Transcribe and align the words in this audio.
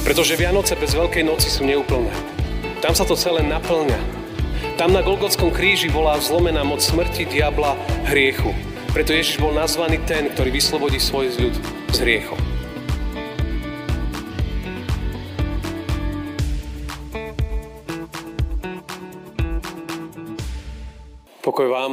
Pretože 0.00 0.36
Vianoce 0.36 0.74
bez 0.74 0.96
Veľkej 0.96 1.22
noci 1.22 1.52
sú 1.52 1.62
neúplné. 1.68 2.10
Tam 2.80 2.96
sa 2.96 3.04
to 3.04 3.12
celé 3.12 3.44
naplňa. 3.44 4.00
Tam 4.80 4.96
na 4.96 5.04
Golgotskom 5.04 5.52
kríži 5.52 5.92
bola 5.92 6.16
zlomená 6.16 6.64
moc 6.64 6.80
smrti, 6.80 7.28
diabla, 7.28 7.76
hriechu. 8.08 8.56
Preto 8.96 9.12
Ježiš 9.12 9.38
bol 9.38 9.52
nazvaný 9.52 10.00
ten, 10.08 10.32
ktorý 10.32 10.50
vyslobodí 10.56 10.96
svoj 10.96 11.36
ľud 11.36 11.54
z 11.92 11.96
hriechom. 12.00 12.40
Pokoj 21.44 21.66
vám. 21.68 21.92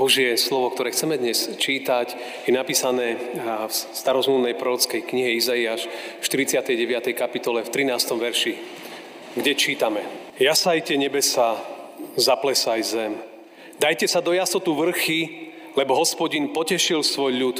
Božie 0.00 0.32
slovo, 0.40 0.72
ktoré 0.72 0.96
chceme 0.96 1.20
dnes 1.20 1.60
čítať, 1.60 2.16
je 2.48 2.56
napísané 2.56 3.20
v 3.36 3.68
starozmluvnej 3.68 4.56
prorockej 4.56 5.04
knihe 5.04 5.36
Izaiáš 5.36 5.92
v 5.92 6.24
49. 6.24 7.12
kapitole 7.12 7.60
v 7.60 7.68
13. 7.68 8.16
verši, 8.16 8.56
kde 9.36 9.52
čítame 9.52 10.00
Jasajte 10.40 10.96
nebesa, 10.96 11.60
zaplesaj 12.16 12.80
zem. 12.80 13.12
Dajte 13.76 14.08
sa 14.08 14.24
do 14.24 14.32
jasotu 14.32 14.72
vrchy, 14.72 15.52
lebo 15.76 15.92
hospodin 15.92 16.48
potešil 16.48 17.04
svoj 17.04 17.36
ľud 17.36 17.56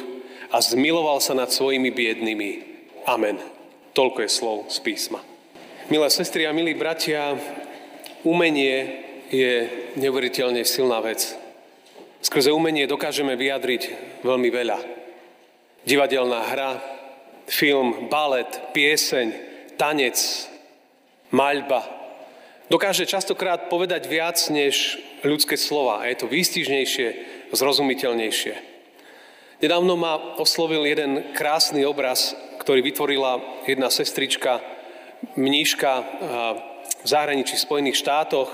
a 0.48 0.64
zmiloval 0.64 1.20
sa 1.20 1.36
nad 1.36 1.52
svojimi 1.52 1.92
biednými. 1.92 2.50
Amen. 3.04 3.36
Toľko 3.92 4.24
je 4.24 4.30
slov 4.32 4.58
z 4.72 4.80
písma. 4.80 5.20
Milé 5.92 6.08
sestry 6.08 6.48
a 6.48 6.56
milí 6.56 6.72
bratia, 6.72 7.36
umenie 8.24 9.04
je 9.28 9.68
neuveriteľne 10.00 10.64
silná 10.64 11.04
vec. 11.04 11.39
Skrze 12.20 12.52
umenie 12.52 12.84
dokážeme 12.84 13.32
vyjadriť 13.32 13.82
veľmi 14.20 14.52
veľa. 14.52 14.78
Divadelná 15.88 16.52
hra, 16.52 16.76
film, 17.48 18.12
balet, 18.12 18.76
pieseň, 18.76 19.32
tanec, 19.80 20.20
maľba. 21.32 21.80
Dokáže 22.68 23.08
častokrát 23.08 23.72
povedať 23.72 24.04
viac 24.04 24.36
než 24.52 25.00
ľudské 25.24 25.56
slova 25.56 26.04
a 26.04 26.12
je 26.12 26.20
to 26.20 26.28
výstižnejšie, 26.28 27.08
zrozumiteľnejšie. 27.56 28.54
Nedávno 29.64 29.96
ma 29.96 30.36
oslovil 30.36 30.84
jeden 30.84 31.32
krásny 31.32 31.88
obraz, 31.88 32.36
ktorý 32.60 32.84
vytvorila 32.84 33.40
jedna 33.64 33.88
sestrička, 33.88 34.60
mníška 35.40 35.92
v 37.00 37.06
zahraničí 37.08 37.56
v 37.56 37.64
Spojených 37.64 37.96
štátoch, 37.96 38.52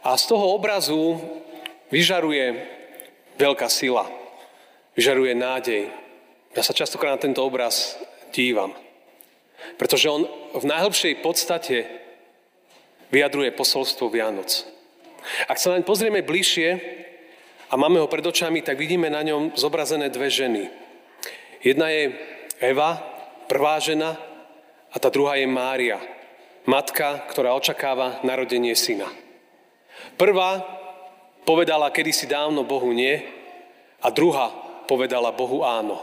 a 0.00 0.16
z 0.16 0.24
toho 0.24 0.56
obrazu 0.56 1.20
vyžaruje 1.92 2.77
veľká 3.38 3.70
sila, 3.70 4.10
vyžaruje 4.98 5.32
nádej. 5.38 5.88
Ja 6.52 6.62
sa 6.66 6.74
častokrát 6.74 7.16
na 7.16 7.22
tento 7.22 7.40
obraz 7.46 7.94
dívam, 8.34 8.74
pretože 9.78 10.10
on 10.10 10.26
v 10.58 10.64
najhlbšej 10.66 11.22
podstate 11.22 11.86
vyjadruje 13.14 13.54
posolstvo 13.54 14.10
Vianoc. 14.10 14.66
Ak 15.46 15.56
sa 15.62 15.72
naň 15.72 15.86
pozrieme 15.86 16.20
bližšie 16.20 16.68
a 17.68 17.74
máme 17.78 18.00
ho 18.02 18.10
pred 18.10 18.24
očami, 18.26 18.60
tak 18.60 18.80
vidíme 18.80 19.08
na 19.08 19.22
ňom 19.24 19.54
zobrazené 19.56 20.10
dve 20.12 20.28
ženy. 20.28 20.68
Jedna 21.62 21.88
je 21.88 22.14
Eva, 22.58 22.98
prvá 23.46 23.78
žena, 23.78 24.18
a 24.88 24.96
tá 24.96 25.12
druhá 25.12 25.36
je 25.36 25.44
Mária, 25.44 26.00
matka, 26.64 27.28
ktorá 27.28 27.52
očakáva 27.52 28.24
narodenie 28.24 28.72
syna. 28.72 29.08
Prvá 30.16 30.64
povedala 31.48 31.88
kedysi 31.88 32.28
dávno 32.28 32.60
Bohu 32.68 32.92
nie 32.92 33.24
a 34.04 34.12
druhá 34.12 34.52
povedala 34.84 35.32
Bohu 35.32 35.64
áno. 35.64 35.96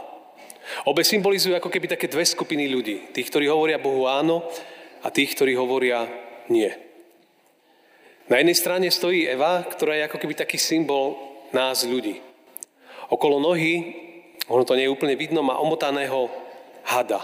Obe 0.90 1.06
symbolizujú 1.06 1.54
ako 1.54 1.70
keby 1.70 1.86
také 1.86 2.10
dve 2.10 2.26
skupiny 2.26 2.66
ľudí. 2.66 3.14
Tých, 3.14 3.30
ktorí 3.30 3.46
hovoria 3.46 3.78
Bohu 3.78 4.10
áno 4.10 4.42
a 5.06 5.08
tých, 5.14 5.38
ktorí 5.38 5.54
hovoria 5.54 6.02
nie. 6.50 6.66
Na 8.26 8.42
jednej 8.42 8.58
strane 8.58 8.90
stojí 8.90 9.22
Eva, 9.22 9.62
ktorá 9.62 9.94
je 9.94 10.06
ako 10.10 10.18
keby 10.18 10.34
taký 10.34 10.58
symbol 10.58 11.14
nás 11.54 11.86
ľudí. 11.86 12.18
Okolo 13.06 13.38
nohy, 13.38 13.94
ono 14.50 14.66
to 14.66 14.74
nie 14.74 14.90
je 14.90 14.94
úplne 14.98 15.14
vidno, 15.14 15.46
má 15.46 15.62
omotaného 15.62 16.26
hada. 16.82 17.22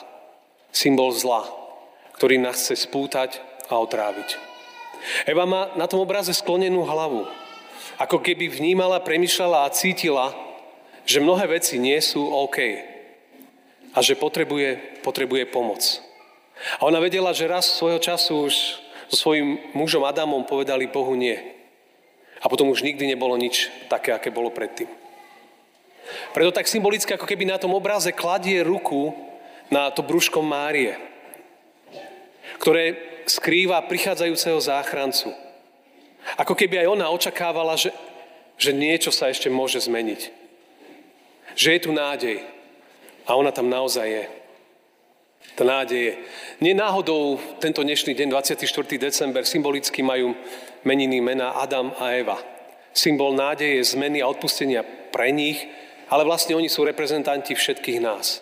Symbol 0.71 1.11
zla, 1.11 1.43
ktorý 2.15 2.39
nás 2.39 2.63
chce 2.63 2.87
spútať 2.87 3.43
a 3.67 3.83
otráviť. 3.83 4.39
Eva 5.27 5.43
má 5.43 5.75
na 5.75 5.91
tom 5.91 5.99
obraze 6.07 6.31
sklonenú 6.31 6.87
hlavu. 6.87 7.42
Ako 7.99 8.19
keby 8.19 8.49
vnímala, 8.49 9.03
premyšľala 9.03 9.67
a 9.67 9.73
cítila, 9.75 10.35
že 11.07 11.23
mnohé 11.23 11.59
veci 11.59 11.79
nie 11.79 11.99
sú 11.99 12.23
OK. 12.23 12.59
A 13.93 13.99
že 14.01 14.17
potrebuje, 14.17 15.03
potrebuje 15.05 15.45
pomoc. 15.53 16.01
A 16.79 16.87
ona 16.89 17.03
vedela, 17.03 17.35
že 17.35 17.51
raz 17.51 17.69
svojho 17.69 17.99
času 17.99 18.49
už 18.49 18.55
so 19.13 19.17
svojím 19.29 19.61
mužom 19.77 20.09
Adamom 20.09 20.49
povedali 20.49 20.89
Bohu 20.89 21.13
nie. 21.13 21.37
A 22.41 22.49
potom 22.49 22.73
už 22.73 22.83
nikdy 22.83 23.07
nebolo 23.07 23.37
nič 23.37 23.69
také, 23.93 24.17
aké 24.17 24.33
bolo 24.33 24.49
predtým. 24.49 24.89
Preto 26.33 26.51
tak 26.51 26.67
symbolicky, 26.67 27.13
ako 27.15 27.29
keby 27.29 27.47
na 27.47 27.61
tom 27.61 27.77
obraze 27.77 28.11
kladie 28.11 28.65
ruku 28.65 29.15
na 29.71 29.93
to 29.93 30.03
brúško 30.03 30.43
Márie, 30.43 30.97
ktoré 32.59 32.99
skrýva 33.25 33.85
prichádzajúceho 33.87 34.59
záchrancu. 34.59 35.31
Ako 36.39 36.55
keby 36.55 36.83
aj 36.83 36.93
ona 36.93 37.07
očakávala, 37.11 37.77
že, 37.77 37.91
že 38.57 38.73
niečo 38.73 39.11
sa 39.11 39.29
ešte 39.29 39.53
môže 39.53 39.83
zmeniť. 39.83 40.21
Že 41.57 41.69
je 41.69 41.81
tu 41.83 41.91
nádej. 41.93 42.37
A 43.27 43.39
ona 43.39 43.53
tam 43.55 43.71
naozaj 43.71 44.07
je. 44.09 44.25
Tá 45.53 45.63
nádej 45.67 46.01
je. 46.01 46.15
Nie 46.63 46.73
náhodou 46.73 47.37
tento 47.61 47.83
dnešný 47.83 48.15
deň, 48.15 48.29
24. 48.33 48.67
december, 48.97 49.45
symbolicky 49.45 50.01
majú 50.01 50.33
meniny 50.87 51.21
mena 51.21 51.59
Adam 51.59 51.93
a 51.99 52.17
Eva. 52.17 52.39
Symbol 52.95 53.37
nádeje, 53.37 53.83
zmeny 53.85 54.25
a 54.25 54.31
odpustenia 54.31 54.85
pre 55.13 55.29
nich, 55.35 55.61
ale 56.09 56.25
vlastne 56.25 56.57
oni 56.57 56.69
sú 56.69 56.85
reprezentanti 56.85 57.53
všetkých 57.53 58.01
nás. 58.01 58.41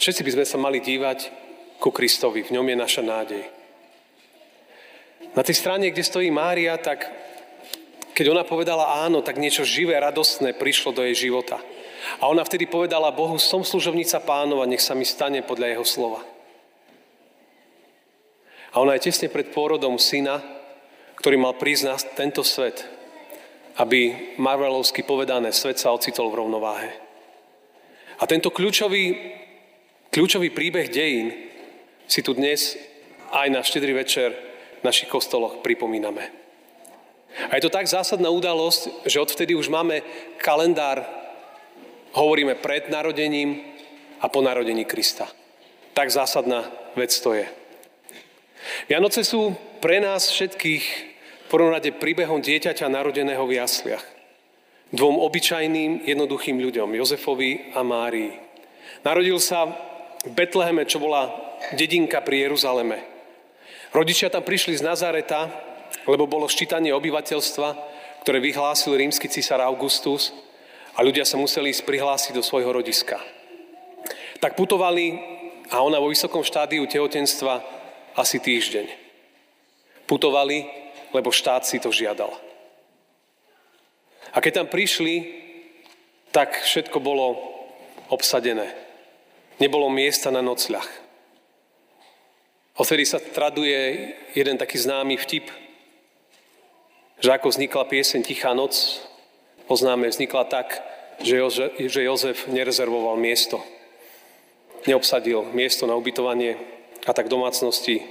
Všetci 0.00 0.22
by 0.24 0.30
sme 0.34 0.46
sa 0.48 0.58
mali 0.58 0.78
dívať 0.80 1.18
ku 1.78 1.94
Kristovi. 1.94 2.42
V 2.42 2.54
ňom 2.58 2.66
je 2.68 2.76
naša 2.76 3.02
nádej. 3.02 3.61
Na 5.32 5.40
tej 5.40 5.56
strane, 5.56 5.88
kde 5.88 6.04
stojí 6.04 6.28
Mária, 6.28 6.76
tak 6.76 7.08
keď 8.12 8.28
ona 8.28 8.44
povedala 8.44 9.00
áno, 9.08 9.24
tak 9.24 9.40
niečo 9.40 9.64
živé, 9.64 9.96
radostné 9.96 10.52
prišlo 10.52 10.92
do 10.92 11.02
jej 11.08 11.28
života. 11.28 11.56
A 12.20 12.28
ona 12.28 12.44
vtedy 12.44 12.68
povedala 12.68 13.14
Bohu, 13.14 13.40
som 13.40 13.64
služobnica 13.64 14.20
pánova, 14.20 14.68
nech 14.68 14.84
sa 14.84 14.92
mi 14.92 15.08
stane 15.08 15.40
podľa 15.40 15.72
jeho 15.72 15.86
slova. 15.88 16.20
A 18.72 18.80
ona 18.80 18.96
je 18.96 19.08
tesne 19.08 19.32
pred 19.32 19.48
pôrodom 19.48 19.96
syna, 19.96 20.44
ktorý 21.16 21.40
mal 21.40 21.56
na 21.56 21.96
tento 21.96 22.44
svet, 22.44 22.84
aby 23.80 24.32
Marvelovsky 24.36 25.00
povedané, 25.06 25.52
svet 25.52 25.80
sa 25.80 25.96
ocitol 25.96 26.28
v 26.28 26.44
rovnováhe. 26.44 26.90
A 28.20 28.28
tento 28.28 28.52
kľúčový, 28.52 29.32
kľúčový 30.12 30.52
príbeh 30.52 30.92
dejín 30.92 31.32
si 32.04 32.20
tu 32.20 32.36
dnes 32.36 32.76
aj 33.32 33.48
na 33.48 33.64
štedrý 33.64 33.96
večer 33.96 34.51
v 34.82 34.86
našich 34.90 35.06
kostoloch 35.06 35.62
pripomíname. 35.62 36.34
A 37.48 37.56
je 37.56 37.64
to 37.64 37.72
tak 37.72 37.88
zásadná 37.88 38.28
udalosť, 38.28 39.06
že 39.08 39.22
odvtedy 39.22 39.54
už 39.54 39.72
máme 39.72 40.02
kalendár, 40.36 41.06
hovoríme 42.12 42.58
pred 42.60 42.90
narodením 42.92 43.62
a 44.20 44.28
po 44.28 44.44
narodení 44.44 44.84
Krista. 44.84 45.30
Tak 45.96 46.10
zásadná 46.10 46.68
vec 46.98 47.14
to 47.14 47.32
je. 47.32 47.46
Vianoce 48.90 49.24
sú 49.24 49.56
pre 49.80 49.98
nás 49.98 50.28
všetkých 50.28 50.84
v 51.46 51.46
prvom 51.50 51.72
rade 51.72 51.90
príbehom 51.94 52.42
dieťaťa 52.42 52.90
narodeného 52.90 53.42
v 53.46 53.58
jasliach. 53.58 54.04
Dvom 54.92 55.16
obyčajným, 55.24 56.04
jednoduchým 56.04 56.60
ľuďom, 56.60 56.92
Jozefovi 57.00 57.72
a 57.72 57.80
Márii. 57.80 58.36
Narodil 59.04 59.40
sa 59.40 59.72
v 60.20 60.30
Betleheme, 60.36 60.84
čo 60.84 61.00
bola 61.00 61.32
dedinka 61.74 62.20
pri 62.20 62.48
Jeruzaleme. 62.48 63.11
Rodičia 63.92 64.32
tam 64.32 64.40
prišli 64.40 64.80
z 64.80 64.88
Nazareta, 64.88 65.52
lebo 66.08 66.24
bolo 66.24 66.48
ščítanie 66.48 66.96
obyvateľstva, 66.96 67.68
ktoré 68.24 68.40
vyhlásil 68.40 68.96
rímsky 68.96 69.28
císar 69.28 69.60
Augustus 69.60 70.32
a 70.96 71.04
ľudia 71.04 71.28
sa 71.28 71.36
museli 71.36 71.68
ísť 71.68 71.84
prihlásiť 71.84 72.32
do 72.32 72.40
svojho 72.40 72.72
rodiska. 72.72 73.20
Tak 74.40 74.56
putovali 74.56 75.20
a 75.68 75.84
ona 75.84 76.00
vo 76.00 76.08
vysokom 76.08 76.40
štádiu 76.40 76.88
tehotenstva 76.88 77.60
asi 78.16 78.40
týždeň. 78.40 78.88
Putovali, 80.08 80.64
lebo 81.12 81.28
štát 81.28 81.68
si 81.68 81.76
to 81.76 81.92
žiadal. 81.92 82.32
A 84.32 84.40
keď 84.40 84.64
tam 84.64 84.68
prišli, 84.72 85.44
tak 86.32 86.64
všetko 86.64 86.96
bolo 86.96 87.36
obsadené. 88.08 88.72
Nebolo 89.60 89.92
miesta 89.92 90.32
na 90.32 90.40
nocľah. 90.40 91.01
Odtedy 92.72 93.04
sa 93.04 93.20
traduje 93.20 94.12
jeden 94.32 94.56
taký 94.56 94.80
známy 94.80 95.20
vtip, 95.20 95.52
že 97.20 97.30
ako 97.30 97.52
vznikla 97.52 97.84
pieseň 97.84 98.20
Tichá 98.24 98.56
noc, 98.56 99.04
poznáme, 99.68 100.08
vznikla 100.08 100.48
tak, 100.48 100.80
že 101.20 101.36
Jozef, 101.38 101.70
že 101.78 102.00
Jozef 102.02 102.48
nerezervoval 102.48 103.20
miesto. 103.20 103.62
Neobsadil 104.88 105.54
miesto 105.54 105.86
na 105.86 105.94
ubytovanie 105.94 106.58
A 107.06 107.10
tak 107.10 107.26
v 107.26 107.34
domácnosti 107.34 108.02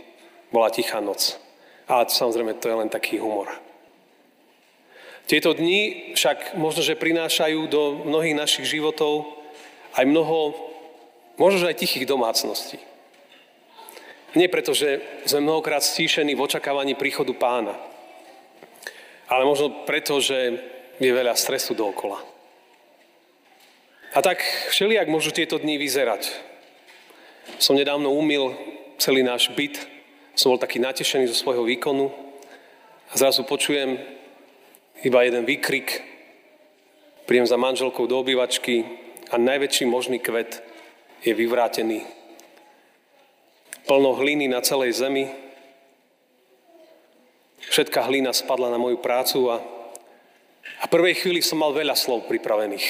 bola 0.52 0.68
tichá 0.68 1.00
noc. 1.00 1.40
A 1.88 2.04
samozrejme, 2.04 2.60
to 2.60 2.68
je 2.68 2.76
len 2.76 2.92
taký 2.92 3.24
humor. 3.24 3.48
Tieto 5.28 5.56
dni 5.56 6.12
však 6.12 6.60
možno, 6.60 6.84
že 6.84 7.00
prinášajú 7.00 7.72
do 7.72 8.04
mnohých 8.04 8.36
našich 8.36 8.68
životov 8.68 9.32
aj 9.96 10.04
mnoho, 10.04 10.56
možno, 11.40 11.64
že 11.64 11.70
aj 11.72 11.80
tichých 11.80 12.04
domácností. 12.04 12.84
Nie 14.32 14.48
preto, 14.48 14.72
že 14.72 15.04
sme 15.28 15.44
mnohokrát 15.44 15.84
stíšení 15.84 16.36
v 16.36 16.44
očakávaní 16.48 16.96
príchodu 16.96 17.36
pána, 17.36 17.76
ale 19.28 19.44
možno 19.44 19.84
preto, 19.84 20.24
že 20.24 20.56
je 21.04 21.12
veľa 21.12 21.36
stresu 21.36 21.76
dookola. 21.76 22.24
A 24.12 24.20
tak 24.24 24.44
všelijak 24.72 25.08
môžu 25.08 25.32
tieto 25.36 25.60
dni 25.60 25.76
vyzerať. 25.80 26.32
Som 27.60 27.80
nedávno 27.80 28.12
umil 28.12 28.56
celý 29.00 29.24
náš 29.24 29.52
byt, 29.52 29.84
som 30.36 30.52
bol 30.52 30.60
taký 30.60 30.80
natešený 30.80 31.28
zo 31.32 31.36
svojho 31.36 31.68
výkonu 31.68 32.12
a 33.12 33.14
zrazu 33.20 33.44
počujem 33.44 34.00
iba 35.04 35.20
jeden 35.28 35.44
výkrik, 35.44 36.04
príjem 37.28 37.48
za 37.48 37.60
manželkou 37.60 38.08
do 38.08 38.20
obývačky 38.20 38.88
a 39.32 39.36
najväčší 39.36 39.88
možný 39.88 40.20
kvet 40.24 40.64
je 41.24 41.34
vyvrátený. 41.36 42.21
Plno 43.90 44.14
hliny 44.18 44.48
na 44.48 44.62
celej 44.62 45.02
zemi, 45.02 45.30
všetká 47.72 48.06
hlina 48.10 48.36
spadla 48.36 48.68
na 48.68 48.82
moju 48.82 49.00
prácu 49.00 49.48
a, 49.48 49.58
a 50.82 50.86
prvej 50.90 51.22
chvíli 51.22 51.42
som 51.46 51.62
mal 51.62 51.72
veľa 51.72 51.96
slov 51.96 52.28
pripravených. 52.28 52.88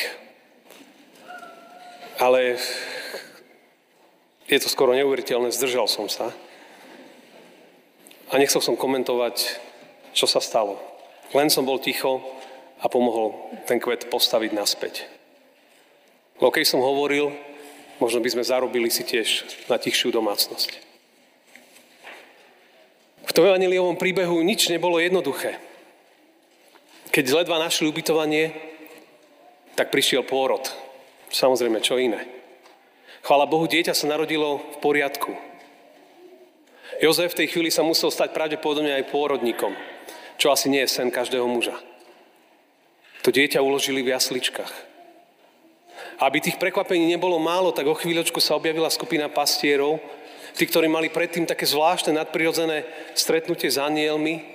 Ale 2.21 2.57
je 4.51 4.59
to 4.59 4.67
skoro 4.67 4.91
neuveriteľné, 4.93 5.49
zdržal 5.55 5.87
som 5.87 6.11
sa. 6.11 6.29
A 8.31 8.39
nechcel 8.39 8.59
som 8.63 8.79
komentovať, 8.79 9.59
čo 10.11 10.27
sa 10.27 10.43
stalo. 10.43 10.79
Len 11.31 11.47
som 11.47 11.63
bol 11.63 11.79
ticho 11.79 12.19
a 12.83 12.91
pomohol 12.91 13.55
ten 13.63 13.79
kvet 13.79 14.11
postaviť 14.11 14.51
naspäť. 14.51 15.07
Lebo 16.41 16.51
keď 16.51 16.65
som 16.67 16.83
hovoril, 16.83 17.31
možno 18.01 18.17
by 18.19 18.29
sme 18.33 18.43
zarobili 18.43 18.89
si 18.89 19.05
tiež 19.05 19.45
na 19.69 19.77
tichšiu 19.77 20.09
domácnosť. 20.09 20.89
V 23.29 23.35
tom 23.37 23.45
evaniliovom 23.45 23.95
príbehu 23.95 24.41
nič 24.41 24.67
nebolo 24.73 24.97
jednoduché. 24.97 25.61
Keď 27.13 27.25
ledva 27.31 27.61
našli 27.61 27.85
ubytovanie, 27.85 28.51
tak 29.77 29.93
prišiel 29.93 30.25
pôrod. 30.25 30.65
Samozrejme, 31.31 31.79
čo 31.79 32.01
iné. 32.01 32.27
Chvála 33.21 33.45
Bohu, 33.45 33.69
dieťa 33.69 33.93
sa 33.93 34.09
narodilo 34.09 34.59
v 34.59 34.77
poriadku. 34.81 35.31
Jozef 36.99 37.31
v 37.31 37.45
tej 37.45 37.47
chvíli 37.55 37.69
sa 37.71 37.85
musel 37.85 38.11
stať 38.11 38.35
pravdepodobne 38.35 38.91
aj 38.97 39.13
pôrodníkom, 39.13 39.71
čo 40.35 40.51
asi 40.51 40.67
nie 40.67 40.83
je 40.83 40.91
sen 40.91 41.13
každého 41.13 41.45
muža. 41.45 41.77
To 43.21 43.29
dieťa 43.29 43.61
uložili 43.61 44.01
v 44.01 44.11
jasličkách. 44.11 44.90
Aby 46.21 46.37
tých 46.37 46.61
prekvapení 46.61 47.09
nebolo 47.09 47.41
málo, 47.41 47.73
tak 47.73 47.89
o 47.89 47.97
chvíľočku 47.97 48.37
sa 48.37 48.53
objavila 48.53 48.93
skupina 48.93 49.25
pastierov, 49.25 49.97
tí, 50.53 50.69
ktorí 50.69 50.85
mali 50.85 51.09
predtým 51.09 51.49
také 51.49 51.65
zvláštne 51.65 52.13
nadprirodzené 52.13 52.85
stretnutie 53.17 53.73
s 53.73 53.81
anielmi 53.81 54.45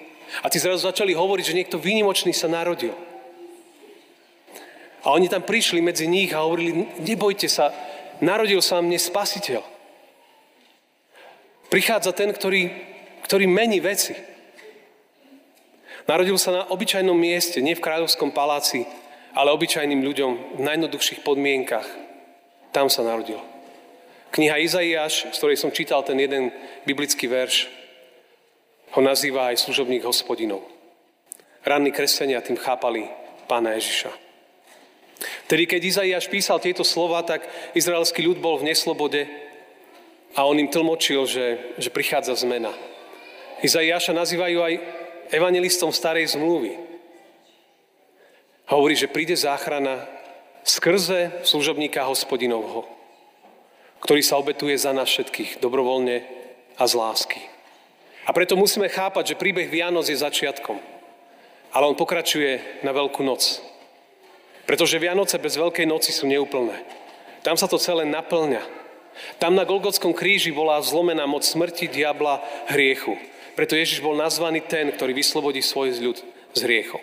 a 0.43 0.47
tí 0.47 0.63
zrazu 0.63 0.87
začali 0.87 1.11
hovoriť, 1.11 1.45
že 1.45 1.59
niekto 1.59 1.83
výnimočný 1.83 2.31
sa 2.31 2.47
narodil. 2.47 2.95
A 5.03 5.15
oni 5.15 5.27
tam 5.27 5.43
prišli 5.43 5.83
medzi 5.83 6.07
nich 6.07 6.35
a 6.35 6.43
hovorili, 6.43 6.87
nebojte 7.03 7.51
sa, 7.51 7.75
narodil 8.23 8.63
sa 8.63 8.79
mne 8.79 8.99
spasiteľ. 8.99 9.63
Prichádza 11.67 12.15
ten, 12.15 12.31
ktorý, 12.31 12.71
ktorý 13.27 13.51
mení 13.51 13.83
veci. 13.83 14.15
Narodil 16.07 16.39
sa 16.39 16.55
na 16.55 16.63
obyčajnom 16.71 17.19
mieste, 17.19 17.59
nie 17.59 17.75
v 17.75 17.83
kráľovskom 17.83 18.31
paláci, 18.31 18.87
ale 19.37 19.53
obyčajným 19.53 20.01
ľuďom 20.01 20.57
v 20.57 20.61
najjednoduchších 20.65 21.21
podmienkach. 21.21 21.85
Tam 22.73 22.89
sa 22.89 23.05
narodil. 23.05 23.37
Kniha 24.33 24.57
Izaiáš, 24.57 25.29
z 25.33 25.37
ktorej 25.37 25.61
som 25.61 25.71
čítal 25.71 26.01
ten 26.03 26.17
jeden 26.17 26.49
biblický 26.89 27.29
verš, 27.29 27.69
ho 28.97 29.01
nazýva 29.05 29.53
aj 29.53 29.61
služobník 29.61 30.09
hospodinov. 30.09 30.65
Ranní 31.69 31.93
kresťania 31.93 32.41
tým 32.41 32.57
chápali 32.57 33.13
pána 33.45 33.77
Ježiša. 33.77 34.09
Tedy 35.49 35.65
keď 35.69 35.81
Izaiáš 35.85 36.33
písal 36.33 36.61
tieto 36.61 36.85
slova, 36.85 37.21
tak 37.21 37.45
izraelský 37.77 38.25
ľud 38.25 38.41
bol 38.41 38.57
v 38.57 38.73
neslobode 38.73 39.29
a 40.37 40.45
on 40.45 40.57
im 40.61 40.69
tlmočil, 40.69 41.25
že, 41.29 41.77
že 41.81 41.93
prichádza 41.93 42.37
zmena. 42.37 42.73
Izaiáša 43.65 44.13
nazývajú 44.13 44.59
aj 44.61 44.75
evangelistom 45.33 45.93
starej 45.93 46.37
zmluvy. 46.37 46.86
Hovorí, 48.67 48.99
že 48.99 49.07
príde 49.07 49.39
záchrana 49.39 50.03
skrze 50.67 51.47
služobníka 51.47 52.03
hospodinovho, 52.03 52.83
ktorý 54.03 54.23
sa 54.27 54.43
obetuje 54.43 54.75
za 54.75 54.91
nás 54.91 55.07
všetkých 55.07 55.63
dobrovoľne 55.63 56.27
a 56.75 56.85
z 56.85 56.95
lásky. 56.99 57.41
A 58.27 58.35
preto 58.35 58.59
musíme 58.59 58.91
chápať, 58.91 59.33
že 59.35 59.39
príbeh 59.39 59.71
Vianoc 59.71 60.11
je 60.11 60.19
začiatkom, 60.19 60.83
ale 61.71 61.85
on 61.87 61.95
pokračuje 61.95 62.83
na 62.83 62.91
Veľkú 62.91 63.23
noc. 63.23 63.63
Pretože 64.67 64.99
Vianoce 64.99 65.39
bez 65.39 65.55
Veľkej 65.55 65.87
noci 65.87 66.11
sú 66.11 66.27
neúplné. 66.27 66.83
Tam 67.47 67.55
sa 67.55 67.71
to 67.71 67.79
celé 67.79 68.03
naplňa. 68.03 68.67
Tam 69.39 69.55
na 69.55 69.63
Golgotskom 69.63 70.11
kríži 70.11 70.51
bola 70.51 70.83
zlomená 70.83 71.23
moc 71.31 71.47
smrti, 71.47 71.87
diabla, 71.87 72.43
hriechu. 72.67 73.15
Preto 73.55 73.79
Ježiš 73.79 74.03
bol 74.03 74.19
nazvaný 74.19 74.67
ten, 74.67 74.91
ktorý 74.91 75.15
vyslobodí 75.15 75.63
svoj 75.63 75.95
ľud 76.03 76.19
z 76.53 76.61
hriechov. 76.67 76.99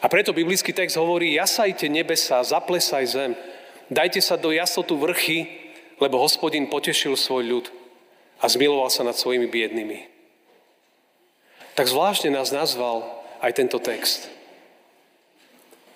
A 0.00 0.06
preto 0.12 0.36
biblický 0.36 0.76
text 0.76 1.00
hovorí, 1.00 1.34
jasajte 1.34 1.88
nebesa, 1.88 2.44
zaplesaj 2.44 3.04
zem, 3.08 3.32
dajte 3.88 4.20
sa 4.20 4.36
do 4.36 4.52
jasotu 4.52 4.96
vrchy, 5.00 5.48
lebo 5.96 6.20
hospodin 6.20 6.68
potešil 6.68 7.16
svoj 7.16 7.44
ľud 7.44 7.66
a 8.40 8.44
zmiloval 8.46 8.92
sa 8.92 9.00
nad 9.00 9.16
svojimi 9.16 9.48
biednými. 9.48 9.98
Tak 11.76 11.88
zvláštne 11.88 12.32
nás 12.32 12.52
nazval 12.52 13.04
aj 13.40 13.52
tento 13.56 13.80
text. 13.80 14.28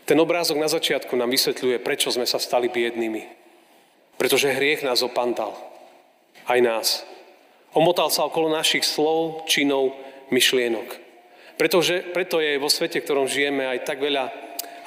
Ten 0.08 0.18
obrázok 0.18 0.58
na 0.58 0.68
začiatku 0.68 1.14
nám 1.14 1.30
vysvetľuje, 1.30 1.80
prečo 1.80 2.10
sme 2.10 2.26
sa 2.26 2.40
stali 2.42 2.66
biednými. 2.66 3.22
Pretože 4.18 4.52
hriech 4.52 4.82
nás 4.84 5.06
opantal. 5.06 5.54
Aj 6.44 6.58
nás. 6.58 7.06
Omotal 7.72 8.10
sa 8.10 8.26
okolo 8.26 8.50
našich 8.50 8.82
slov, 8.82 9.46
činov, 9.46 9.94
myšlienok. 10.34 11.09
Pretože, 11.60 12.00
preto 12.16 12.40
je 12.40 12.56
vo 12.56 12.72
svete, 12.72 13.04
v 13.04 13.04
ktorom 13.04 13.28
žijeme, 13.28 13.68
aj 13.68 13.84
tak 13.84 14.00
veľa 14.00 14.32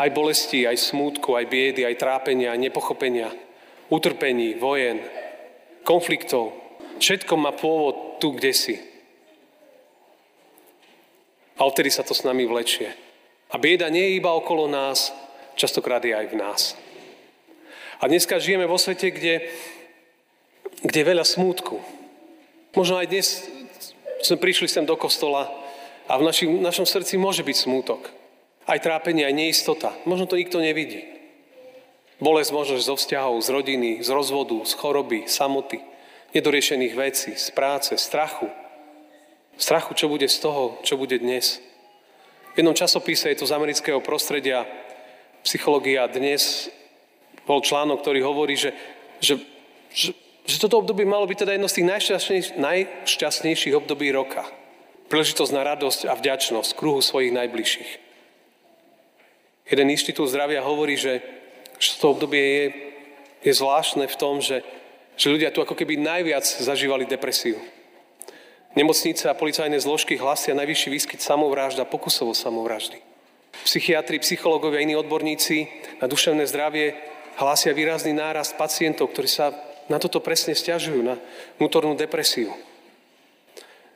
aj 0.02 0.10
bolesti, 0.10 0.66
aj 0.66 0.90
smútku, 0.90 1.38
aj 1.38 1.46
biedy, 1.46 1.86
aj 1.86 2.02
trápenia, 2.02 2.50
aj 2.50 2.66
nepochopenia, 2.66 3.30
utrpení, 3.94 4.58
vojen, 4.58 4.98
konfliktov. 5.86 6.50
Všetko 6.98 7.34
má 7.38 7.54
pôvod 7.54 8.18
tu, 8.18 8.34
kde 8.34 8.52
si. 8.58 8.76
A 11.62 11.70
odtedy 11.70 11.94
sa 11.94 12.02
to 12.02 12.18
s 12.18 12.26
nami 12.26 12.50
vlečie. 12.50 12.90
A 13.54 13.62
bieda 13.62 13.86
nie 13.94 14.10
je 14.10 14.18
iba 14.18 14.34
okolo 14.34 14.66
nás, 14.66 15.14
častokrát 15.54 16.02
je 16.02 16.18
aj 16.18 16.26
v 16.34 16.40
nás. 16.42 16.62
A 18.02 18.10
dneska 18.10 18.42
žijeme 18.42 18.66
vo 18.66 18.82
svete, 18.82 19.14
kde, 19.14 19.46
kde 20.82 20.98
je 20.98 21.10
veľa 21.14 21.22
smútku. 21.22 21.78
Možno 22.74 22.98
aj 22.98 23.08
dnes 23.14 23.46
sme 24.26 24.42
prišli 24.42 24.66
sem 24.66 24.90
do 24.90 24.98
kostola 24.98 25.63
a 26.08 26.20
v 26.20 26.24
naši, 26.28 26.46
našom 26.48 26.84
srdci 26.88 27.16
môže 27.16 27.44
byť 27.44 27.58
smútok. 27.58 28.12
Aj 28.64 28.80
trápenie, 28.80 29.28
aj 29.28 29.36
neistota. 29.36 29.92
Možno 30.08 30.28
to 30.28 30.40
nikto 30.40 30.64
nevidí. 30.64 31.04
Bolesť 32.24 32.52
možno 32.56 32.80
zo 32.80 32.96
vzťahov, 32.96 33.44
z 33.44 33.50
rodiny, 33.52 33.92
z 34.00 34.10
rozvodu, 34.12 34.56
z 34.64 34.72
choroby, 34.80 35.28
samoty, 35.28 35.84
nedoriešených 36.32 36.94
vecí, 36.96 37.32
z 37.36 37.48
práce, 37.52 37.92
strachu. 38.00 38.48
Strachu, 39.60 39.92
čo 39.94 40.08
bude 40.08 40.28
z 40.32 40.38
toho, 40.40 40.80
čo 40.82 40.96
bude 40.96 41.20
dnes. 41.20 41.60
V 42.54 42.62
jednom 42.64 42.78
časopise 42.78 43.28
je 43.34 43.44
to 43.44 43.50
z 43.50 43.56
amerického 43.56 44.00
prostredia 44.00 44.64
psychológia 45.44 46.08
dnes 46.08 46.72
bol 47.44 47.60
článok, 47.60 48.00
ktorý 48.00 48.24
hovorí, 48.24 48.56
že, 48.56 48.72
že, 49.20 49.36
že, 49.92 50.16
že 50.48 50.58
toto 50.64 50.80
obdobie 50.80 51.04
malo 51.04 51.28
byť 51.28 51.38
teda 51.44 51.52
jedno 51.60 51.68
z 51.68 51.76
tých 51.76 51.90
najšťastnejších, 51.92 52.56
najšťastnejších 52.56 53.76
období 53.76 54.08
roka. 54.16 54.48
Príležitosť 55.14 55.54
na 55.54 55.62
radosť 55.62 56.10
a 56.10 56.18
vďačnosť 56.18 56.74
kruhu 56.74 56.98
svojich 56.98 57.30
najbližších. 57.38 57.92
Jeden 59.70 59.94
inštitút 59.94 60.26
zdravia 60.26 60.66
hovorí, 60.66 60.98
že, 60.98 61.22
že 61.78 62.02
toto 62.02 62.18
obdobie 62.18 62.42
je, 62.42 62.66
je 63.46 63.54
zvláštne 63.54 64.10
v 64.10 64.16
tom, 64.18 64.42
že, 64.42 64.66
že 65.14 65.30
ľudia 65.30 65.54
tu 65.54 65.62
ako 65.62 65.78
keby 65.78 66.02
najviac 66.02 66.42
zažívali 66.42 67.06
depresiu. 67.06 67.62
Nemocnice 68.74 69.30
a 69.30 69.38
policajné 69.38 69.78
zložky 69.86 70.18
hlasia 70.18 70.58
najvyšší 70.58 70.90
výskyt 70.90 71.22
samovrážd 71.22 71.78
a 71.78 71.86
pokusovo 71.86 72.34
samovraždy. 72.34 72.98
Psychiatri, 73.70 74.18
psychológovia 74.18 74.82
a 74.82 74.86
iní 74.90 74.98
odborníci 74.98 75.70
na 76.02 76.10
duševné 76.10 76.42
zdravie 76.50 76.98
hlásia 77.38 77.70
výrazný 77.70 78.18
nárast 78.18 78.58
pacientov, 78.58 79.14
ktorí 79.14 79.30
sa 79.30 79.54
na 79.94 80.02
toto 80.02 80.26
presne 80.26 80.58
stiažujú, 80.58 81.06
na 81.06 81.22
vnútornú 81.62 81.94
depresiu. 81.94 82.73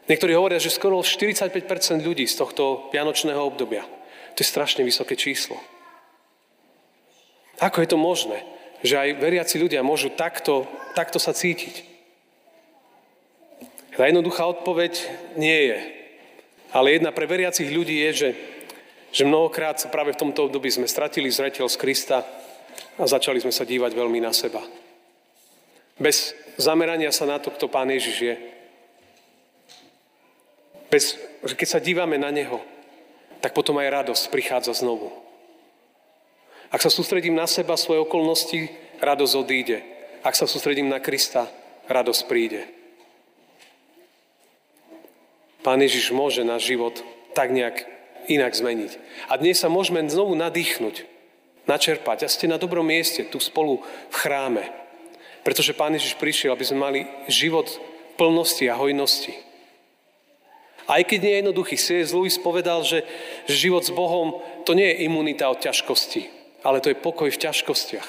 Niektorí 0.07 0.31
hovoria, 0.33 0.59
že 0.59 0.71
skoro 0.71 1.03
45% 1.03 1.99
ľudí 1.99 2.23
z 2.23 2.35
tohto 2.39 2.87
vianočného 2.95 3.43
obdobia. 3.43 3.83
To 4.35 4.39
je 4.39 4.47
strašne 4.47 4.87
vysoké 4.87 5.19
číslo. 5.19 5.59
Ako 7.59 7.83
je 7.83 7.89
to 7.91 7.99
možné, 7.99 8.39
že 8.85 8.95
aj 8.95 9.19
veriaci 9.19 9.59
ľudia 9.59 9.83
môžu 9.83 10.13
takto, 10.13 10.63
takto 10.95 11.19
sa 11.19 11.35
cítiť? 11.35 11.83
Tá 13.97 14.05
jednoduchá 14.05 14.45
odpoveď 14.45 14.93
nie 15.35 15.73
je. 15.73 15.79
Ale 16.69 16.95
jedna 16.95 17.09
pre 17.09 17.25
veriacich 17.25 17.67
ľudí 17.67 17.97
je, 18.07 18.11
že, 18.13 18.29
že 19.09 19.25
mnohokrát 19.25 19.81
práve 19.89 20.13
v 20.13 20.21
tomto 20.21 20.45
období 20.45 20.69
sme 20.69 20.85
stratili 20.85 21.33
zreteľ 21.33 21.65
z 21.65 21.81
Krista 21.81 22.21
a 22.95 23.03
začali 23.09 23.41
sme 23.41 23.49
sa 23.49 23.65
dívať 23.65 23.97
veľmi 23.97 24.21
na 24.21 24.29
seba. 24.37 24.61
Bez 25.97 26.37
zamerania 26.61 27.09
sa 27.09 27.25
na 27.25 27.41
to, 27.41 27.49
kto 27.49 27.65
Pán 27.65 27.89
Ježiš 27.89 28.17
je. 28.21 28.35
Bez, 30.87 31.19
keď 31.43 31.67
sa 31.67 31.83
dívame 31.83 32.15
na 32.15 32.31
Neho, 32.31 32.63
tak 33.43 33.53
potom 33.53 33.77
aj 33.77 34.03
radosť 34.03 34.23
prichádza 34.31 34.73
znovu. 34.73 35.11
Ak 36.67 36.83
sa 36.83 36.91
sústredím 36.91 37.35
na 37.35 37.47
seba, 37.47 37.79
svoje 37.79 38.03
okolnosti, 38.03 38.71
radosť 38.99 39.33
odíde. 39.39 39.79
Ak 40.23 40.35
sa 40.35 40.49
sústredím 40.49 40.91
na 40.91 40.99
Krista, 40.99 41.47
radosť 41.87 42.21
príde. 42.27 42.67
Pán 45.63 45.79
Ježiš 45.79 46.11
môže 46.15 46.43
náš 46.47 46.67
život 46.67 46.99
tak 47.35 47.51
nejak 47.51 47.87
inak 48.27 48.51
zmeniť. 48.55 48.91
A 49.31 49.39
dnes 49.39 49.59
sa 49.59 49.71
môžeme 49.71 50.03
znovu 50.07 50.35
nadýchnuť, 50.35 51.07
načerpať. 51.67 52.27
A 52.27 52.31
ste 52.31 52.51
na 52.51 52.59
dobrom 52.59 52.83
mieste, 52.83 53.23
tu 53.23 53.39
spolu 53.39 53.83
v 54.11 54.15
chráme. 54.15 54.63
Pretože 55.47 55.75
Pán 55.75 55.95
Ježiš 55.95 56.19
prišiel, 56.19 56.51
aby 56.51 56.67
sme 56.67 56.83
mali 56.83 56.99
život 57.31 57.71
plnosti 58.19 58.67
a 58.67 58.75
hojnosti. 58.75 59.46
Aj 60.87 61.03
keď 61.03 61.19
nie 61.19 61.33
je 61.35 61.39
jednoduchý, 61.43 61.75
C.S. 61.75 62.15
Lewis 62.15 62.39
povedal, 62.39 62.79
že, 62.87 63.03
že 63.43 63.67
život 63.67 63.83
s 63.83 63.91
Bohom 63.91 64.39
to 64.63 64.71
nie 64.71 64.87
je 64.87 65.03
imunita 65.03 65.51
od 65.51 65.59
ťažkosti, 65.59 66.31
ale 66.63 66.79
to 66.79 66.95
je 66.95 66.97
pokoj 66.97 67.27
v 67.27 67.41
ťažkostiach. 67.43 68.07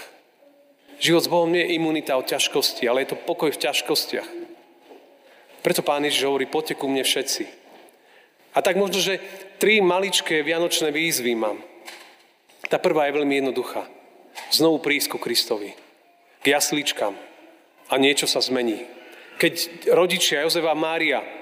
Život 1.02 1.22
s 1.26 1.30
Bohom 1.30 1.50
nie 1.50 1.62
je 1.66 1.74
imunita 1.74 2.14
od 2.14 2.30
ťažkosti, 2.30 2.86
ale 2.86 3.02
je 3.02 3.14
to 3.14 3.18
pokoj 3.18 3.50
v 3.50 3.58
ťažkostiach. 3.58 4.28
Preto 5.62 5.82
Pán 5.82 6.06
Ježiš 6.06 6.26
hovorí, 6.30 6.46
poďte 6.46 6.78
ku 6.78 6.86
mne 6.86 7.02
všetci. 7.02 7.50
A 8.54 8.62
tak 8.62 8.78
možno, 8.78 9.02
že 9.02 9.22
tri 9.58 9.82
maličké 9.82 10.42
vianočné 10.46 10.94
výzvy 10.94 11.34
mám. 11.34 11.58
Tá 12.70 12.78
prvá 12.78 13.10
je 13.10 13.16
veľmi 13.18 13.42
jednoduchá. 13.42 13.86
Znovu 14.54 14.78
prísť 14.78 15.14
ku 15.14 15.18
Kristovi. 15.18 15.74
K 16.42 16.46
jasličkám. 16.46 17.14
A 17.90 17.94
niečo 17.98 18.30
sa 18.30 18.38
zmení. 18.38 18.86
Keď 19.38 19.86
rodičia 19.94 20.42
Jozefa 20.46 20.74
a 20.74 20.78
Mária 20.78 21.37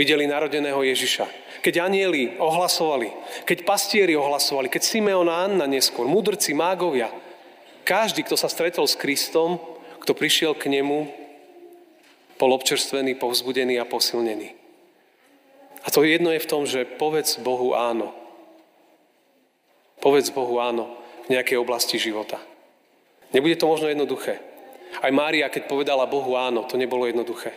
videli 0.00 0.24
narodeného 0.24 0.80
Ježiša, 0.80 1.28
keď 1.60 1.84
anieli 1.84 2.40
ohlasovali, 2.40 3.12
keď 3.44 3.68
pastieri 3.68 4.16
ohlasovali, 4.16 4.72
keď 4.72 4.80
Simeon 4.80 5.28
a 5.28 5.44
Anna 5.44 5.68
neskôr, 5.68 6.08
mudrci, 6.08 6.56
mágovia, 6.56 7.12
každý, 7.84 8.24
kto 8.24 8.40
sa 8.40 8.48
stretol 8.48 8.88
s 8.88 8.96
Kristom, 8.96 9.60
kto 10.00 10.16
prišiel 10.16 10.56
k 10.56 10.72
nemu, 10.72 11.04
bol 12.40 12.56
občerstvený, 12.56 13.20
povzbudený 13.20 13.76
a 13.76 13.84
posilnený. 13.84 14.56
A 15.84 15.92
to 15.92 16.00
jedno 16.00 16.32
je 16.32 16.40
v 16.40 16.48
tom, 16.48 16.64
že 16.64 16.88
povedz 16.88 17.36
Bohu 17.36 17.76
áno. 17.76 18.16
Povedz 20.00 20.32
Bohu 20.32 20.56
áno 20.56 20.96
v 21.28 21.36
nejakej 21.36 21.60
oblasti 21.60 22.00
života. 22.00 22.40
Nebude 23.36 23.60
to 23.60 23.68
možno 23.68 23.92
jednoduché. 23.92 24.40
Aj 25.04 25.12
Mária, 25.12 25.52
keď 25.52 25.68
povedala 25.68 26.08
Bohu 26.08 26.40
áno, 26.40 26.64
to 26.64 26.80
nebolo 26.80 27.04
jednoduché. 27.04 27.52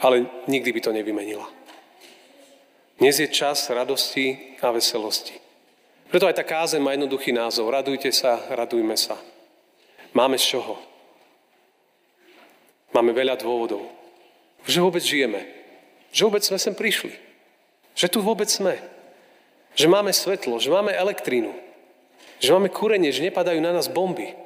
Ale 0.00 0.26
nikdy 0.46 0.70
by 0.72 0.80
to 0.80 0.90
nevymenila. 0.90 1.46
Dnes 2.98 3.18
je 3.18 3.28
čas 3.28 3.66
radosti 3.70 4.56
a 4.62 4.70
veselosti. 4.70 5.34
Preto 6.10 6.30
aj 6.30 6.38
tá 6.38 6.44
kázeň 6.46 6.78
má 6.78 6.94
jednoduchý 6.94 7.34
názov. 7.34 7.74
Radujte 7.74 8.14
sa, 8.14 8.38
radujme 8.54 8.94
sa. 8.94 9.18
Máme 10.14 10.38
z 10.38 10.54
čoho. 10.54 10.78
Máme 12.94 13.10
veľa 13.10 13.34
dôvodov. 13.34 13.82
Že 14.62 14.86
vôbec 14.86 15.02
žijeme. 15.02 15.42
Že 16.14 16.30
vôbec 16.30 16.42
sme 16.46 16.58
sem 16.62 16.70
prišli. 16.70 17.10
Že 17.98 18.06
tu 18.14 18.18
vôbec 18.22 18.46
sme. 18.46 18.78
Že 19.74 19.90
máme 19.90 20.14
svetlo, 20.14 20.62
že 20.62 20.70
máme 20.70 20.94
elektrínu. 20.94 21.50
Že 22.38 22.54
máme 22.54 22.70
kúrenie, 22.70 23.10
že 23.10 23.26
nepadajú 23.26 23.58
na 23.58 23.74
nás 23.74 23.90
bomby. 23.90 24.38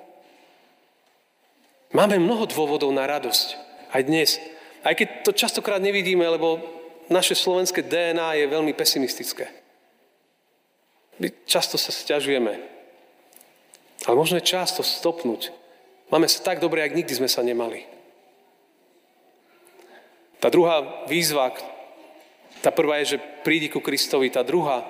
Máme 1.92 2.16
mnoho 2.16 2.48
dôvodov 2.48 2.88
na 2.96 3.04
radosť. 3.04 3.60
Aj 3.92 4.00
dnes. 4.00 4.40
Aj 4.88 4.96
keď 4.96 5.20
to 5.20 5.36
častokrát 5.36 5.84
nevidíme, 5.84 6.24
lebo 6.24 6.64
naše 7.12 7.36
slovenské 7.36 7.84
DNA 7.84 8.40
je 8.40 8.46
veľmi 8.48 8.72
pesimistické. 8.72 9.52
My 11.20 11.28
často 11.44 11.76
sa 11.76 11.92
stiažujeme. 11.92 12.56
Ale 14.08 14.16
možno 14.16 14.40
je 14.40 14.48
často 14.48 14.80
stopnúť. 14.80 15.52
Máme 16.08 16.24
sa 16.24 16.40
tak 16.40 16.64
dobre, 16.64 16.80
ak 16.80 16.96
nikdy 16.96 17.12
sme 17.12 17.28
sa 17.28 17.44
nemali. 17.44 17.84
Tá 20.40 20.48
druhá 20.48 21.04
výzva, 21.04 21.52
tá 22.64 22.72
prvá 22.72 23.04
je, 23.04 23.18
že 23.18 23.22
prídi 23.44 23.68
ku 23.68 23.84
Kristovi, 23.84 24.32
tá 24.32 24.40
druhá 24.40 24.88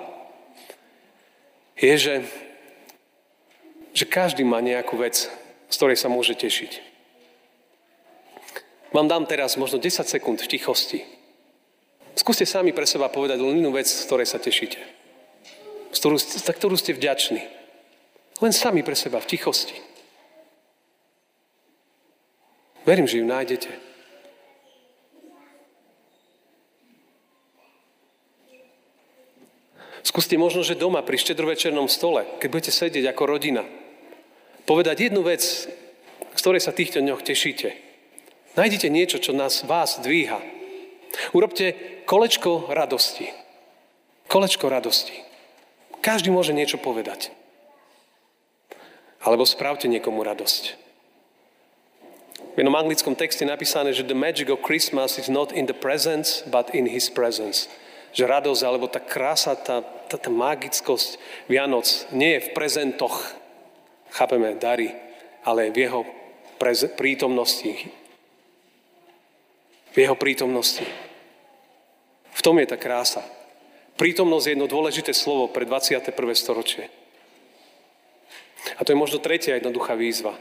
je, 1.75 1.95
že, 1.99 2.15
že 3.91 4.05
každý 4.07 4.47
má 4.47 4.63
nejakú 4.63 4.95
vec, 4.95 5.27
z 5.67 5.75
ktorej 5.75 5.99
sa 5.99 6.07
môže 6.07 6.39
tešiť. 6.39 6.87
Vám 8.89 9.05
dám 9.05 9.25
teraz 9.29 9.53
možno 9.53 9.77
10 9.77 10.01
sekúnd 10.01 10.41
v 10.41 10.49
tichosti. 10.49 11.05
Skúste 12.17 12.49
sami 12.49 12.73
pre 12.73 12.89
seba 12.89 13.05
povedať 13.05 13.37
len 13.37 13.61
inú 13.61 13.69
vec, 13.69 13.85
z 13.85 14.05
ktorej 14.09 14.25
sa 14.25 14.41
tešíte. 14.41 14.81
Z 15.93 15.97
ktorú, 16.01 16.17
za 16.17 16.53
ktorú 16.53 16.75
ste 16.75 16.97
vďační. 16.97 17.41
Len 18.41 18.53
sami 18.53 18.81
pre 18.81 18.97
seba 18.97 19.21
v 19.21 19.29
tichosti. 19.29 19.77
Verím, 22.87 23.05
že 23.05 23.21
ju 23.21 23.25
nájdete. 23.29 23.69
Skúste 30.01 30.39
možno, 30.39 30.65
že 30.65 30.79
doma 30.79 31.05
pri 31.05 31.21
štedrovečernom 31.21 31.85
stole, 31.91 32.25
keď 32.41 32.49
budete 32.49 32.73
sedieť 32.73 33.05
ako 33.13 33.23
rodina, 33.29 33.61
povedať 34.65 35.11
jednu 35.11 35.21
vec, 35.21 35.43
z 36.33 36.39
ktorej 36.39 36.63
sa 36.63 36.73
týchto 36.73 37.03
dňoch 37.03 37.21
tešíte. 37.21 37.88
Nájdite 38.57 38.89
niečo, 38.89 39.17
čo 39.21 39.35
nás 39.35 39.61
vás 39.65 40.01
dvíha. 40.01 40.41
Urobte 41.33 41.73
kolečko 42.05 42.69
radosti. 42.69 43.29
Kolečko 44.29 44.69
radosti. 44.69 45.13
Každý 45.99 46.29
môže 46.29 46.53
niečo 46.53 46.77
povedať. 46.79 47.33
Alebo 49.19 49.43
spravte 49.43 49.91
niekomu 49.91 50.23
radosť. 50.23 50.63
V 52.39 52.57
jednom 52.57 52.75
anglickom 52.75 53.13
texte 53.13 53.43
je 53.45 53.51
napísané, 53.51 53.91
že 53.91 54.07
the 54.07 54.15
magic 54.15 54.49
of 54.49 54.63
Christmas 54.63 55.19
is 55.19 55.27
not 55.27 55.51
in 55.51 55.67
the 55.67 55.75
presence, 55.75 56.41
but 56.47 56.71
in 56.71 56.87
his 56.87 57.11
presence 57.11 57.69
že 58.13 58.25
radosť 58.25 58.61
alebo 58.65 58.89
tá 58.89 58.97
krása, 58.97 59.53
tá, 59.53 59.81
tá, 59.81 60.17
tá 60.17 60.29
magickosť 60.33 61.21
Vianoc 61.45 61.85
nie 62.09 62.37
je 62.37 62.49
v 62.49 62.53
prezentoch, 62.57 63.21
chápeme, 64.09 64.57
dary, 64.57 64.93
ale 65.45 65.69
v 65.69 65.85
jeho 65.85 66.01
prítomnosti. 66.97 67.98
V 69.93 69.97
jeho 69.97 70.15
prítomnosti. 70.15 70.85
V 72.33 72.41
tom 72.45 72.61
je 72.61 72.69
tá 72.69 72.77
krása. 72.77 73.25
Prítomnosť 73.99 74.45
je 74.47 74.53
jedno 74.55 74.67
dôležité 74.69 75.11
slovo 75.11 75.51
pre 75.51 75.67
21. 75.67 76.15
storočie. 76.37 76.87
A 78.79 78.85
to 78.85 78.95
je 78.95 79.01
možno 79.01 79.19
tretia 79.19 79.59
jednoduchá 79.59 79.95
výzva. 79.99 80.35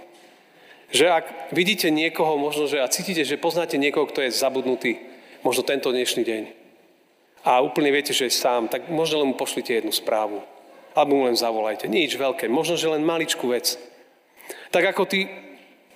Že 0.94 1.04
ak 1.10 1.26
vidíte 1.52 1.90
niekoho, 1.90 2.38
možno, 2.38 2.70
že 2.70 2.80
a 2.80 2.88
cítite, 2.88 3.26
že 3.26 3.40
poznáte 3.40 3.76
niekoho, 3.76 4.06
kto 4.06 4.24
je 4.24 4.32
zabudnutý, 4.32 5.02
možno 5.42 5.66
tento 5.66 5.90
dnešný 5.90 6.22
deň, 6.24 6.42
a 7.46 7.62
úplne 7.62 7.94
viete, 7.94 8.12
že 8.12 8.26
je 8.26 8.34
sám, 8.34 8.66
tak 8.66 8.90
možno 8.90 9.22
len 9.22 9.32
mu 9.32 9.36
pošlite 9.38 9.70
jednu 9.70 9.94
správu. 9.94 10.42
Alebo 10.92 11.14
mu 11.14 11.30
len 11.30 11.38
zavolajte. 11.38 11.86
Nič 11.86 12.18
veľké, 12.18 12.50
možno, 12.50 12.74
že 12.74 12.90
len 12.90 13.06
maličkú 13.06 13.48
vec. 13.48 13.78
Tak 14.74 14.84
ako 14.92 15.06
tí 15.06 15.30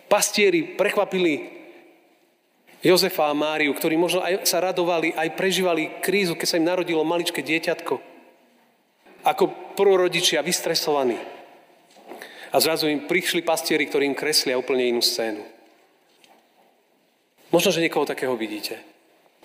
pastieri 0.07 0.79
prekvapili 0.79 1.62
Jozefa 2.83 3.31
a 3.31 3.35
Máriu, 3.35 3.71
ktorí 3.71 3.95
možno 3.95 4.27
aj 4.27 4.43
sa 4.43 4.59
radovali, 4.59 5.15
aj 5.15 5.39
prežívali 5.39 6.03
krízu, 6.03 6.35
keď 6.35 6.47
sa 6.51 6.59
im 6.59 6.67
narodilo 6.67 7.07
maličké 7.07 7.39
dieťatko. 7.39 7.95
Ako 9.23 9.75
prvorodičia, 9.79 10.43
vystresovaní. 10.43 11.15
A 12.51 12.57
zrazu 12.59 12.91
im 12.91 13.07
prišli 13.07 13.47
pastieri, 13.47 13.87
ktorí 13.87 14.11
im 14.11 14.19
kreslia 14.19 14.59
úplne 14.59 14.91
inú 14.91 14.99
scénu. 14.99 15.47
Možno, 17.55 17.71
že 17.71 17.81
niekoho 17.87 18.03
takého 18.03 18.35
vidíte. 18.35 18.83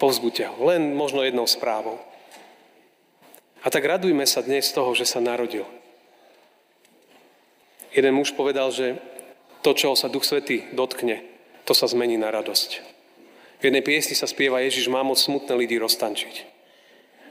Povzbuďte 0.01 0.50
ho, 0.50 0.58
len 0.74 0.98
možno 0.98 1.22
jednou 1.22 1.46
správou. 1.46 2.01
A 3.62 3.70
tak 3.70 3.86
radujme 3.86 4.25
sa 4.25 4.41
dnes 4.41 4.65
z 4.65 4.74
toho, 4.74 4.98
že 4.98 5.06
sa 5.06 5.22
narodil. 5.22 5.65
Jeden 7.94 8.17
muž 8.17 8.34
povedal, 8.34 8.74
že 8.74 8.98
to, 9.62 9.77
čo 9.77 9.94
sa 9.94 10.10
Duch 10.10 10.25
Svetý 10.25 10.65
dotkne, 10.74 11.22
to 11.70 11.77
sa 11.77 11.86
zmení 11.86 12.17
na 12.17 12.34
radosť. 12.34 12.97
V 13.57 13.63
jednej 13.65 13.81
piesni 13.81 14.13
sa 14.13 14.29
spieva 14.29 14.61
Ježiš 14.61 14.85
má 14.89 15.01
moc 15.01 15.17
smutné 15.17 15.53
lidi 15.57 15.81
roztančiť. 15.81 16.57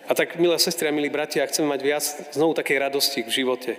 A 0.06 0.14
tak, 0.14 0.38
milé 0.38 0.54
sestry 0.58 0.86
a 0.86 0.94
milí 0.94 1.10
bratia, 1.10 1.46
chceme 1.46 1.70
mať 1.70 1.80
viac 1.82 2.04
znovu 2.30 2.54
takej 2.54 2.78
radosti 2.78 3.20
v 3.26 3.30
živote. 3.30 3.72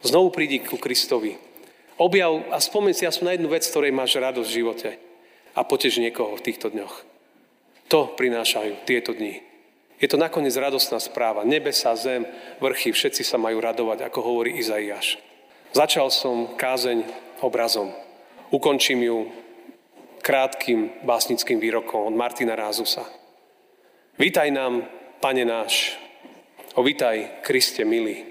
Znovu 0.00 0.32
prídi 0.32 0.60
ku 0.60 0.80
Kristovi. 0.80 1.36
Objav 1.96 2.48
a 2.52 2.60
spomeň 2.60 2.92
si 2.92 3.04
aspoň 3.08 3.24
na 3.24 3.34
jednu 3.36 3.48
vec, 3.48 3.64
ktorej 3.64 3.92
máš 3.92 4.16
radosť 4.16 4.48
v 4.48 4.56
živote. 4.60 4.90
A 5.56 5.64
potež 5.64 6.00
niekoho 6.00 6.36
v 6.36 6.44
týchto 6.44 6.68
dňoch. 6.68 6.94
To 7.88 8.12
prinášajú 8.12 8.84
tieto 8.84 9.16
dni. 9.16 9.40
Je 9.96 10.08
to 10.08 10.20
nakoniec 10.20 10.52
radostná 10.52 11.00
správa. 11.00 11.48
Nebesa, 11.48 11.96
zem, 11.96 12.28
vrchy, 12.60 12.92
všetci 12.92 13.24
sa 13.24 13.40
majú 13.40 13.60
radovať, 13.64 14.04
ako 14.04 14.20
hovorí 14.20 14.60
Izaiáš. 14.60 15.16
Začal 15.72 16.12
som 16.12 16.52
kázeň 16.56 17.04
obrazom. 17.40 17.92
Ukončím 18.52 19.00
ju 19.08 19.18
krátkým 20.26 21.06
básnickým 21.06 21.62
výrokom 21.62 22.10
od 22.10 22.18
Martina 22.18 22.58
Rázusa. 22.58 23.06
Vítaj 24.18 24.50
nám, 24.50 24.82
Pane 25.22 25.46
náš, 25.46 25.94
o 26.74 26.82
vítaj, 26.82 27.46
Kriste 27.46 27.86
milý, 27.86 28.26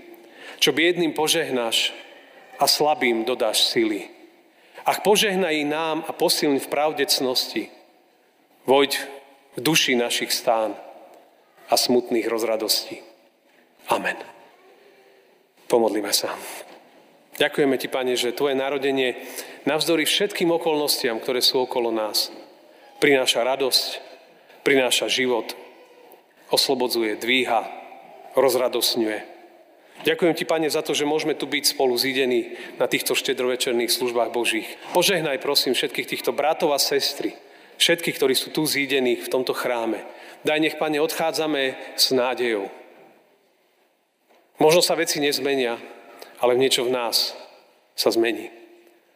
čo 0.59 0.75
biedným 0.75 1.15
požehnáš 1.15 1.95
a 2.59 2.67
slabým 2.67 3.23
dodáš 3.23 3.71
sily. 3.71 4.11
Ach 4.83 4.99
požehnaj 5.07 5.55
nám 5.63 6.03
a 6.03 6.11
posilň 6.11 6.59
v 6.59 6.67
pravdecnosti. 6.67 7.63
Vojď 8.67 8.99
v 9.55 9.59
duši 9.63 9.95
našich 9.95 10.35
stán 10.35 10.75
a 11.71 11.75
smutných 11.79 12.27
rozradostí. 12.27 12.99
Amen. 13.87 14.19
Pomodlíme 15.71 16.11
sa. 16.11 16.35
Ďakujeme 17.39 17.79
Ti, 17.79 17.87
Pane, 17.87 18.19
že 18.19 18.35
Tvoje 18.35 18.53
narodenie 18.53 19.15
navzdory 19.65 20.05
všetkým 20.05 20.49
okolnostiam, 20.53 21.17
ktoré 21.19 21.41
sú 21.41 21.65
okolo 21.65 21.89
nás, 21.89 22.31
prináša 23.01 23.43
radosť, 23.43 24.01
prináša 24.65 25.09
život, 25.09 25.53
oslobodzuje, 26.49 27.17
dvíha, 27.17 27.65
rozradosňuje. 28.37 29.35
Ďakujem 30.05 30.33
Ti, 30.35 30.45
Pane, 30.45 30.67
za 30.69 30.83
to, 30.83 30.91
že 30.93 31.07
môžeme 31.07 31.33
tu 31.33 31.47
byť 31.47 31.73
spolu 31.73 31.95
zídení 31.95 32.59
na 32.77 32.85
týchto 32.85 33.15
štedrovečerných 33.15 33.89
službách 33.89 34.29
Božích. 34.29 34.67
Požehnaj, 34.91 35.39
prosím, 35.39 35.73
všetkých 35.73 36.09
týchto 36.09 36.35
bratov 36.35 36.75
a 36.75 36.79
sestry, 36.79 37.33
všetkých, 37.79 38.15
ktorí 38.19 38.35
sú 38.35 38.51
tu 38.51 38.67
zídení 38.67 39.17
v 39.17 39.31
tomto 39.31 39.55
chráme. 39.55 40.03
Daj 40.43 40.59
nech, 40.61 40.75
Pane, 40.77 40.99
odchádzame 40.99 41.95
s 41.95 42.11
nádejou. 42.11 42.67
Možno 44.59 44.83
sa 44.83 44.99
veci 44.99 45.23
nezmenia, 45.23 45.79
ale 46.43 46.59
niečo 46.59 46.83
v 46.85 46.93
nás 46.93 47.33
sa 47.95 48.11
zmení. 48.11 48.64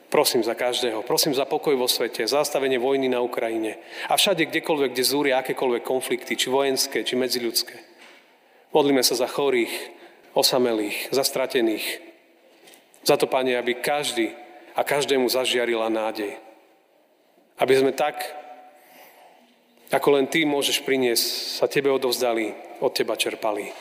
Prosím 0.10 0.42
za 0.42 0.58
každého, 0.58 1.06
prosím 1.06 1.38
za 1.38 1.46
pokoj 1.46 1.78
vo 1.78 1.86
svete, 1.86 2.26
zastavenie 2.26 2.82
vojny 2.82 3.14
na 3.14 3.22
Ukrajine 3.22 3.78
a 4.10 4.18
všade, 4.18 4.50
kdekoľvek, 4.50 4.98
kde 4.98 5.06
zúria 5.06 5.38
akékoľvek 5.38 5.84
konflikty, 5.86 6.34
či 6.34 6.50
vojenské, 6.50 7.06
či 7.06 7.14
medziľudské. 7.14 7.78
Modlíme 8.74 9.06
sa 9.06 9.14
za 9.14 9.30
chorých, 9.30 9.70
osamelých, 10.34 11.14
zastratených. 11.14 12.02
Za 13.06 13.22
to, 13.22 13.30
Pane, 13.30 13.54
aby 13.54 13.78
každý 13.78 14.34
a 14.74 14.82
každému 14.82 15.30
zažiarila 15.30 15.94
nádej. 15.94 16.38
Aby 17.62 17.74
sme 17.78 17.94
tak 17.94 18.18
ako 19.90 20.22
len 20.22 20.26
Ty 20.30 20.46
môžeš 20.46 20.86
priniesť, 20.86 21.26
sa 21.62 21.66
Tebe 21.66 21.90
odovzdali, 21.90 22.54
od 22.82 22.94
Teba 22.94 23.18
čerpali. 23.18 23.74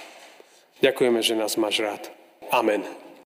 Ďakujeme, 0.81 1.21
že 1.21 1.37
nás 1.37 1.57
máš 1.61 1.81
rád. 1.85 2.05
Amen. 2.49 3.08